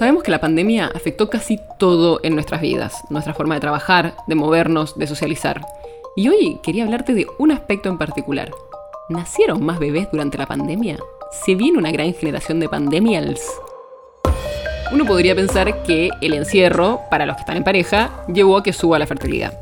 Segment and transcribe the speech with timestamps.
[0.00, 4.34] Sabemos que la pandemia afectó casi todo en nuestras vidas, nuestra forma de trabajar, de
[4.34, 5.60] movernos, de socializar.
[6.16, 8.50] Y hoy quería hablarte de un aspecto en particular.
[9.10, 10.98] ¿Nacieron más bebés durante la pandemia?
[11.44, 13.42] ¿Se viene una gran generación de pandemials?
[14.90, 18.72] Uno podría pensar que el encierro, para los que están en pareja, llevó a que
[18.72, 19.60] suba la fertilidad.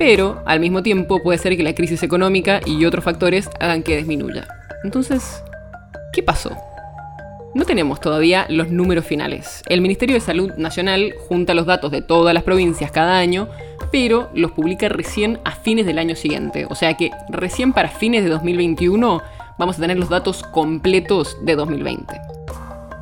[0.00, 3.98] Pero, al mismo tiempo, puede ser que la crisis económica y otros factores hagan que
[3.98, 4.48] disminuya.
[4.82, 5.44] Entonces,
[6.12, 6.56] ¿qué pasó?
[7.52, 9.62] No tenemos todavía los números finales.
[9.68, 13.48] El Ministerio de Salud Nacional junta los datos de todas las provincias cada año,
[13.90, 16.66] pero los publica recién a fines del año siguiente.
[16.70, 19.20] O sea que recién para fines de 2021
[19.58, 22.20] vamos a tener los datos completos de 2020.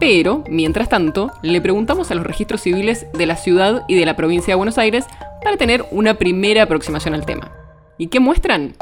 [0.00, 4.16] Pero, mientras tanto, le preguntamos a los registros civiles de la ciudad y de la
[4.16, 5.06] provincia de Buenos Aires
[5.44, 7.52] para tener una primera aproximación al tema.
[7.96, 8.74] ¿Y qué muestran?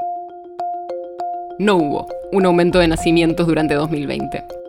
[1.58, 4.59] No hubo un aumento de nacimientos durante 2020.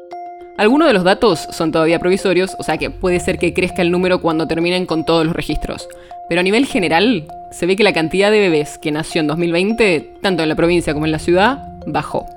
[0.62, 3.90] Algunos de los datos son todavía provisorios, o sea que puede ser que crezca el
[3.90, 5.90] número cuando terminen con todos los registros.
[6.30, 10.18] Pero a nivel general, se ve que la cantidad de bebés que nació en 2020,
[10.22, 12.28] tanto en la provincia como en la ciudad, bajó.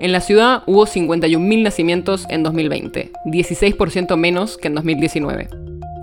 [0.00, 5.48] En la ciudad hubo 51.000 nacimientos en 2020, 16% menos que en 2019.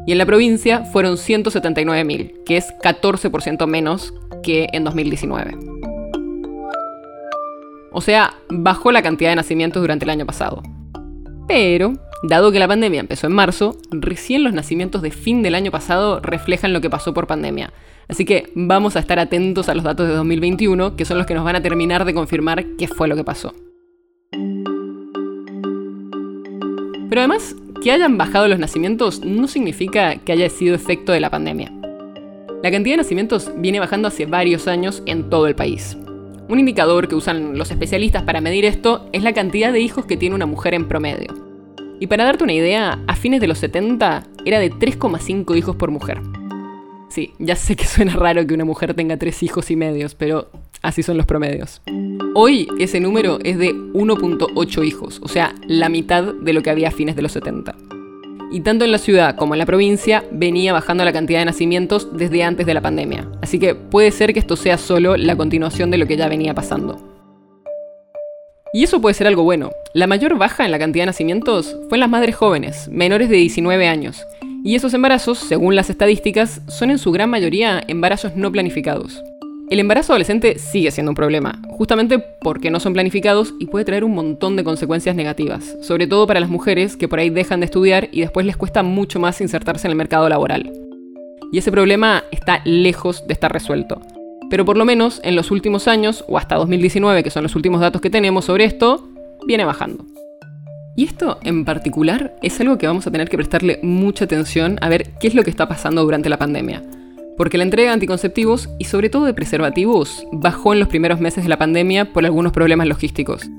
[0.05, 5.57] Y en la provincia fueron 179.000, que es 14% menos que en 2019.
[7.91, 10.61] O sea, bajó la cantidad de nacimientos durante el año pasado.
[11.53, 15.69] Pero, dado que la pandemia empezó en marzo, recién los nacimientos de fin del año
[15.69, 17.73] pasado reflejan lo que pasó por pandemia.
[18.07, 21.33] Así que vamos a estar atentos a los datos de 2021, que son los que
[21.33, 23.53] nos van a terminar de confirmar qué fue lo que pasó.
[27.09, 27.53] Pero además,
[27.83, 31.69] que hayan bajado los nacimientos no significa que haya sido efecto de la pandemia.
[32.63, 35.97] La cantidad de nacimientos viene bajando hace varios años en todo el país.
[36.51, 40.17] Un indicador que usan los especialistas para medir esto es la cantidad de hijos que
[40.17, 41.33] tiene una mujer en promedio.
[41.97, 45.91] Y para darte una idea, a fines de los 70 era de 3,5 hijos por
[45.91, 46.19] mujer.
[47.07, 50.51] Sí, ya sé que suena raro que una mujer tenga 3 hijos y medios, pero
[50.81, 51.81] así son los promedios.
[52.35, 56.89] Hoy ese número es de 1.8 hijos, o sea, la mitad de lo que había
[56.89, 57.75] a fines de los 70
[58.51, 62.15] y tanto en la ciudad como en la provincia venía bajando la cantidad de nacimientos
[62.15, 63.27] desde antes de la pandemia.
[63.41, 66.53] Así que puede ser que esto sea solo la continuación de lo que ya venía
[66.53, 67.11] pasando.
[68.73, 69.71] Y eso puede ser algo bueno.
[69.93, 73.35] La mayor baja en la cantidad de nacimientos fue en las madres jóvenes, menores de
[73.35, 74.25] 19 años.
[74.63, 79.21] Y esos embarazos, según las estadísticas, son en su gran mayoría embarazos no planificados.
[79.71, 84.03] El embarazo adolescente sigue siendo un problema, justamente porque no son planificados y puede traer
[84.03, 87.67] un montón de consecuencias negativas, sobre todo para las mujeres que por ahí dejan de
[87.67, 90.73] estudiar y después les cuesta mucho más insertarse en el mercado laboral.
[91.53, 94.01] Y ese problema está lejos de estar resuelto.
[94.49, 97.79] Pero por lo menos en los últimos años, o hasta 2019, que son los últimos
[97.79, 99.07] datos que tenemos sobre esto,
[99.47, 100.05] viene bajando.
[100.97, 104.89] Y esto en particular es algo que vamos a tener que prestarle mucha atención a
[104.89, 106.83] ver qué es lo que está pasando durante la pandemia
[107.41, 111.41] porque la entrega de anticonceptivos y sobre todo de preservativos bajó en los primeros meses
[111.41, 113.49] de la pandemia por algunos problemas logísticos.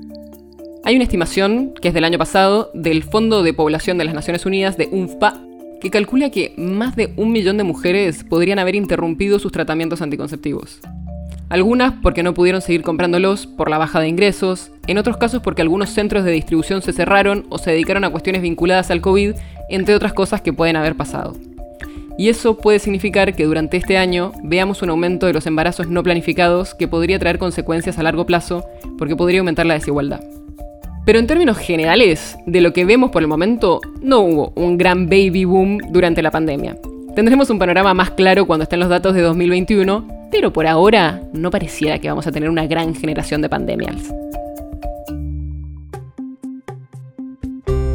[0.85, 4.45] Hay una estimación, que es del año pasado, del Fondo de Población de las Naciones
[4.45, 5.41] Unidas, de UNFPA,
[5.81, 10.79] que calcula que más de un millón de mujeres podrían haber interrumpido sus tratamientos anticonceptivos.
[11.49, 15.61] Algunas porque no pudieron seguir comprándolos por la baja de ingresos, en otros casos porque
[15.61, 19.33] algunos centros de distribución se cerraron o se dedicaron a cuestiones vinculadas al COVID,
[19.67, 21.35] entre otras cosas que pueden haber pasado.
[22.17, 26.03] Y eso puede significar que durante este año veamos un aumento de los embarazos no
[26.03, 28.65] planificados que podría traer consecuencias a largo plazo
[28.97, 30.21] porque podría aumentar la desigualdad.
[31.05, 35.07] Pero en términos generales, de lo que vemos por el momento, no hubo un gran
[35.07, 36.77] baby boom durante la pandemia.
[37.15, 41.51] Tendremos un panorama más claro cuando estén los datos de 2021, pero por ahora no
[41.51, 44.13] pareciera que vamos a tener una gran generación de pandemias.